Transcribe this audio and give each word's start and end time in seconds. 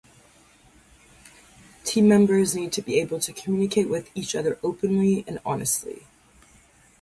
Team 1.83 2.07
members 2.07 2.55
need 2.55 2.71
to 2.73 2.81
be 2.81 2.99
able 2.99 3.19
to 3.19 3.31
communicate 3.31 3.87
with 3.87 4.09
each 4.15 4.33
other 4.35 4.57
openly 4.63 5.23
and 5.27 5.37
honestly. 5.45 6.07